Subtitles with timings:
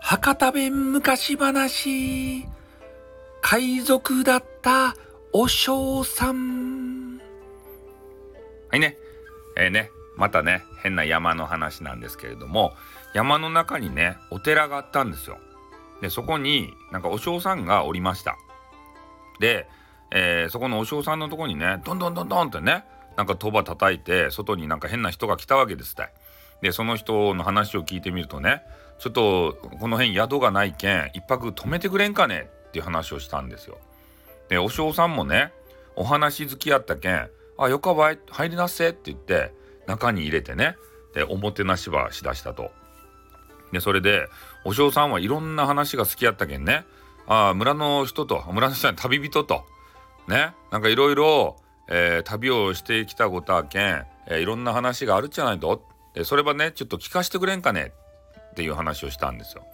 [0.00, 2.46] 博多弁昔話。
[3.42, 4.96] 海賊だった
[5.32, 7.18] お尚さん。
[8.70, 8.96] はいね。
[9.56, 9.90] えー、ね。
[10.16, 12.72] またね変な山の話なんですけれども
[13.12, 15.38] 山の中にねお寺があったんですよ。
[16.00, 18.36] でそこになんかお尚さんがおりました。
[19.38, 19.68] で、
[20.10, 22.84] えー、そこのお尚さんのとこにねどんどんどんどんってね
[23.16, 26.08] なんか鳥羽叩いて外になんか変な人が来たわけですって
[26.62, 28.62] でその人の話を聞いてみるとね
[28.98, 33.78] ちょっとこの辺宿がないけん一泊泊めてくれんかねっていう話をしたんですよ。
[34.48, 35.52] でお尚さんもね
[35.96, 39.52] お話好きやったけん「あよかばい入りなっせ」って言って
[39.86, 40.76] 中に入れてね
[41.14, 42.70] でおもてなしばしだしたと。
[43.72, 44.28] でそれで
[44.64, 46.84] お尚さんはいろんな話が好きやったけんね
[47.26, 49.64] あ村の人と村の人に旅人と
[50.28, 51.56] ねなんかいろいろ
[52.24, 55.82] 旅をしてきたことはけん、えー、いろんな話があるっちゃないと
[56.14, 57.92] でそれはねちょっと聞かしてくれんかね
[58.50, 59.64] っていう話をしたんですよ。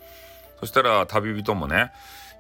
[0.61, 1.92] そしたら旅人もね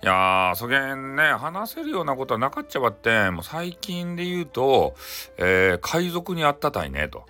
[0.02, 4.94] いやーそげんね話せるようなことはなかっちゃばってもう最近で言うと、
[5.38, 7.24] えー、海賊にあったたいねと。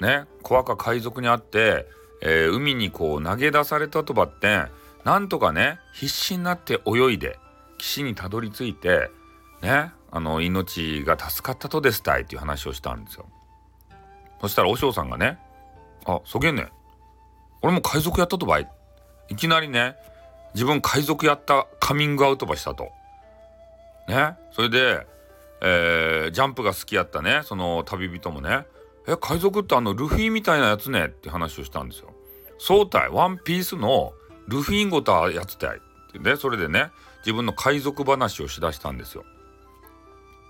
[0.00, 1.86] ね小赤海賊にあって、
[2.22, 4.64] えー、海にこう投げ出されたとばって
[5.04, 7.38] なんとかね必死になって泳いで
[7.78, 9.10] 岸にたどり着いて
[9.62, 13.26] ねあの命が助かったとですたいっていう話をしたんですよ。
[14.40, 15.38] そしたら和尚さんがね
[16.06, 16.72] 「あそげんねん
[17.62, 18.70] 俺も海賊やったとばい。
[19.28, 19.96] いきなりね、
[20.54, 22.90] 自分海賊やったカミングアウトばしたと。
[24.08, 24.36] ね。
[24.52, 25.06] それで、
[25.60, 28.64] えー、ジャンプが好きやったね、その旅人もね、
[29.06, 32.12] え、海賊ってあのルフィみたいなやつねって話をしたんですよ。
[32.58, 34.12] そうたい、ワンピースの
[34.46, 35.78] ルフィンごたやつたい。
[35.78, 39.24] ってね、それでね、自分の海賊話をしだしたんですよ。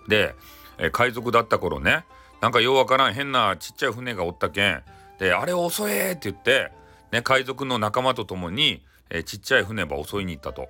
[0.09, 0.35] で、
[0.79, 2.05] え海賊だった頃ね、
[2.41, 4.83] なんかようわからん変なちっちゃい船がおったけん、
[5.19, 6.73] で、あれ遅えって言って、
[7.13, 10.69] ね、海賊の仲間と共に、え、ちっちゃい船ば襲いに行ったと。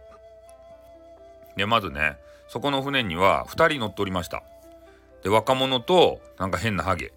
[1.58, 2.16] でまずね
[2.46, 4.42] そこの船には2人乗っておりました。
[5.22, 7.12] で若者となんか変なハゲ。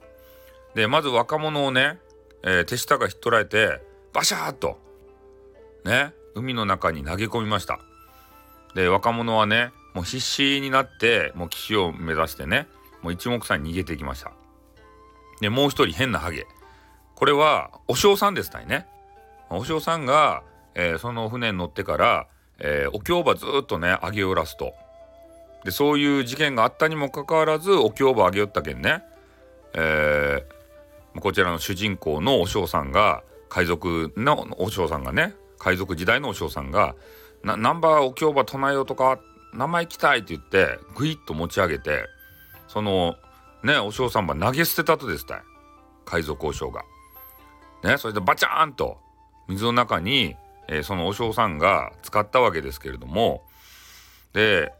[0.73, 1.99] でまず若者をね、
[2.43, 3.79] えー、手下がひっ捕らえて
[4.13, 4.79] バシャーッと
[5.85, 7.79] ね海の中に投げ込みました。
[8.73, 12.67] で若者はねもう必死になってもう岸を目指してね
[13.01, 14.31] もう一目散に逃げていきました。
[15.39, 16.45] でもう一人変なハゲ。
[17.15, 18.87] これはお尚さんですたいね。
[19.49, 20.43] お尚さんが、
[20.75, 22.27] えー、その船に乗ってから、
[22.59, 24.73] えー、お経場ずっとね上げ下らすと
[25.65, 29.03] でそういう事件があったにもかかわらずお経場上げよったけんね、
[29.73, 36.95] えー、こちらの主人公のお尚さんが海賊のお尚さんがね海賊時代のお尚さんが
[37.43, 39.19] 「ナンバーお経場唱えようとか
[39.53, 42.05] 名前来たい」って言ってグイッと持ち上げて
[42.67, 43.15] その
[43.63, 45.41] ねお尚さんは投げ捨てたとですたい
[46.05, 46.83] 海賊お尚が。
[47.83, 48.97] ねそれでバチャーンと
[49.47, 50.35] 水の中に、
[50.67, 53.43] えー、そのお尚さんが使ったわけですけれども
[54.33, 54.71] で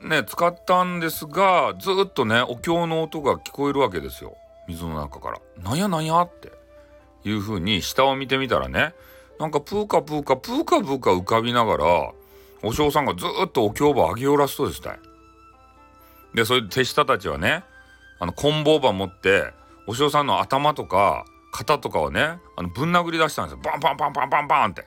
[0.00, 4.36] ね使ったんですがずっとねお経の音が聞こえるわけですよ
[4.68, 6.52] 水の中から「なんやなんや?」って
[7.24, 8.94] いう風に下を見てみたらね
[9.38, 12.12] なんかプーカプーカプーカプーカ浮かびながら
[12.64, 14.98] お尚さんがずっとお経場上げ下ろすとですね
[16.34, 17.64] でそれで手下たちはね
[18.18, 19.52] あの棍棒場持って
[19.86, 23.60] お尚さんの頭とか肩とかをねあのぶん殴り出したんですよ。
[23.62, 24.86] バンバンバンバンバンバンって。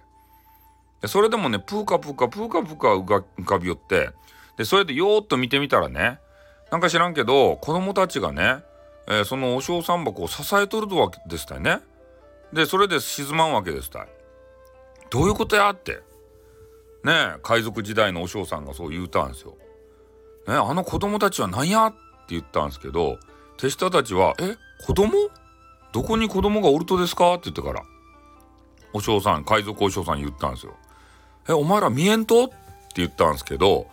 [1.01, 4.09] でそれでもねプーカプーカプーカプーカ浮かび寄って。
[4.57, 6.19] でそれでよーっと見てみたらね
[6.71, 8.57] なんか知らんけど子供たちがね、
[9.07, 11.79] えー、そのお尚さん箱を支えとるわけですたいね。
[12.51, 14.03] でそれで沈まんわけですた。
[14.03, 14.07] い
[15.09, 16.01] どういうことやって。
[17.07, 19.55] ね海賊時代のお尚さんがそう言うたんですよ。
[20.47, 21.97] ねあの子供たちは何やって
[22.29, 23.17] 言ったんですけど
[23.57, 25.11] 手下たちは「え子供？
[25.93, 27.83] どこに子供がおるとですか?」って言ってから
[28.93, 30.75] お嬢さん海賊お嬢さん言ったんですよ。
[31.49, 32.45] えお前ら見えんと？
[32.45, 32.55] って
[32.95, 33.87] 言ったんですけど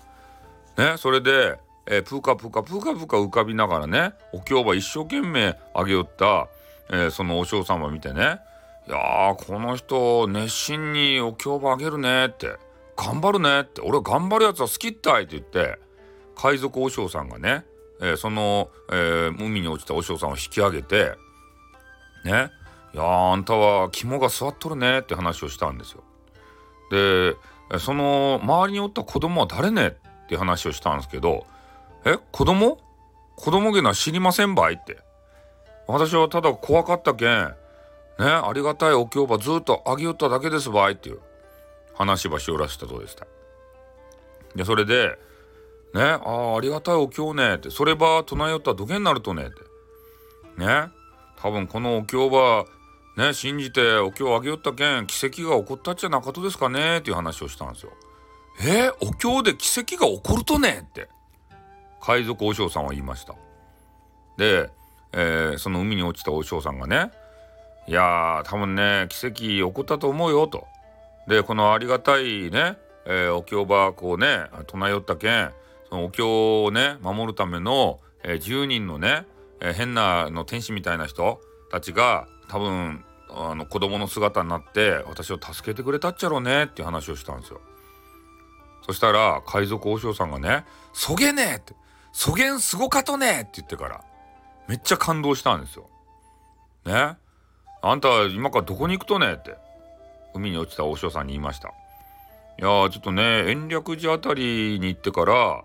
[0.77, 6.49] ねそれで、えプーカプーカプーカプーカ浮かびながらねお経場一生懸命あげよった、
[6.91, 8.39] えー、そのお嬢様見てね
[8.89, 12.57] 「いやこの人熱心にお経場あげるね」って
[12.97, 15.79] 「頑張るね」って「俺は頑張るやつは好きったい」って言って
[16.37, 17.65] 海賊お嬢さんがね、
[18.01, 21.13] えー、その、えー、海に落ちたお嬢さんを引き上げて
[22.25, 22.51] ね
[22.93, 26.03] いやあんたは肝が据わっとるねって話をしたんですよ。
[26.91, 27.37] で
[27.79, 29.97] その周りにおった子供は誰ね？
[30.25, 31.47] って話をしたんですけど
[32.05, 32.79] 「え子供？
[33.37, 34.99] 子供げな知りませんばい?」って
[35.87, 37.55] 私はただ怖かったけん
[38.19, 41.21] ねありがたいお経ばずっとあげよっただけですばいっていう
[41.95, 43.27] 話ばしおらしたとでした。
[44.55, 45.19] でそれで
[45.95, 49.61] 「ねああありがたいお経ね」って「それば唱えよったらどげになるとね」って
[50.57, 50.89] ね
[51.37, 52.65] 多分このお経は
[53.17, 57.93] ね信じてお経をあげよったけん奇跡が起こったっちゃなかとですかねっていう話をしたんですよ。
[58.61, 61.09] えー、お経で奇跡が起こるとねって
[62.01, 63.35] 海賊和尚さんは言いました。
[64.37, 64.71] で、
[65.13, 67.11] えー、その海に落ちた和尚さんがね
[67.87, 70.67] いやー多分ね奇跡起こったと思うよと。
[71.27, 72.77] でこのありがたいね、
[73.07, 75.51] えー、お経ばこうね唱えよったけん
[75.89, 79.27] そのお経をね守るための、えー、10人のね、
[79.61, 81.41] えー、変なの天使みたいな人
[81.71, 87.61] たちが多分あの子供の姿になって私を助けてくれたっちゃろうねっていう話をしたんですよ。
[88.87, 91.75] そしたら海賊和尚さんがね「そげねえ!」って
[92.13, 94.05] 「そげんすごかとねえ!」って言ってから
[94.69, 95.89] めっちゃ感動したんですよ。
[96.85, 97.17] ね
[97.83, 99.57] あんた今からどこに行くとねって
[100.35, 101.69] 海に落ちた和尚さんに言いました。
[102.57, 105.65] いやーちょっとね延暦寺あたりに行ってから、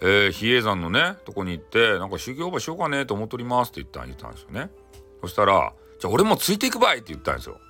[0.00, 4.70] えー、比叡山のねとこに行ってなんか修行場しようかねと思っておりますって言った言ったんですよね。
[5.20, 7.60] そしたら「じゃあ俺もついていくばい!」って言ったんですよ。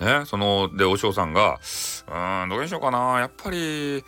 [0.00, 1.60] ねそので和尚さんが
[2.42, 4.04] 「うんどうにしようかなやっぱり、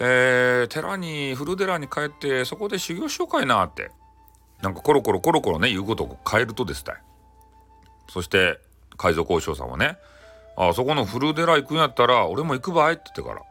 [0.00, 3.90] えー、寺に古寺に帰ってそこで修行しようかいな」って
[4.62, 7.02] なんかコロコロコロコロね言うことを変えるとですたい。
[8.08, 8.60] そして
[8.96, 9.98] 海賊和尚さんはね
[10.62, 13.44] 「あそこの古寺行くんやったら俺も行くばい」って言ってか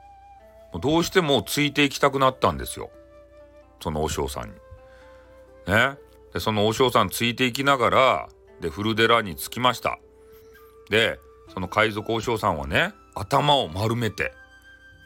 [0.74, 2.92] らどうしてもついていきたくなったんですよ
[3.82, 4.56] その和尚さんに。
[5.66, 5.98] ね
[6.34, 8.30] でその和尚さんついていきながら
[8.62, 9.98] で古寺に着きました。
[10.92, 11.20] で
[11.52, 14.32] その海賊和尚さんはね頭を丸めて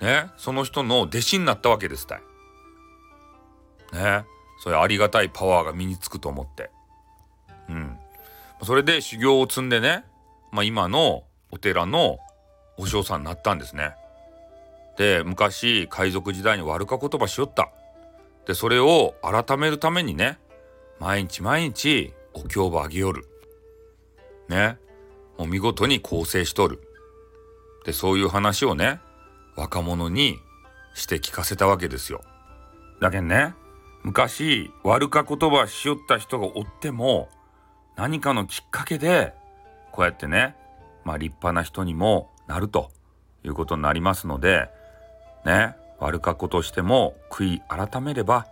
[0.01, 2.21] ねその人の弟子になったわけですたい。
[3.93, 4.25] ね
[4.59, 6.69] そういうありがたいパワーが身につくと思って。
[7.69, 7.97] うん。
[8.63, 10.03] それで修行を積んでね、
[10.51, 11.23] まあ、今の
[11.53, 12.17] お寺の
[12.77, 13.93] お嬢さんになったんですね。
[14.97, 17.71] で昔海賊時代に悪か言葉しよった。
[18.47, 20.39] でそれを改めるためにね
[20.99, 23.27] 毎日毎日お経をあげよる。
[24.49, 24.79] ね
[25.37, 26.81] もう見事に構成しとる。
[27.85, 28.99] でそういう話をね
[29.55, 30.39] 若者に
[30.95, 32.23] して聞かせたわけですよ。
[32.99, 33.53] だけどね
[34.01, 37.29] 昔悪か言葉しよった人がおっても
[37.95, 39.33] 何かのきっかけで
[39.91, 40.55] こうやってね
[41.05, 42.91] まあ立派な人にもなると
[43.43, 44.69] いうことになりますので
[45.45, 48.47] ね悪かことしても悔い改めれば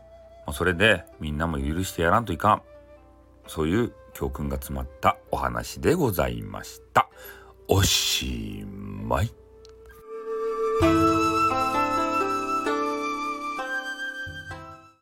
[0.54, 2.62] それでみんなも許してやらんといかん
[3.48, 7.10] そういう教訓が詰まったお話でございました。
[7.68, 9.32] おしまい。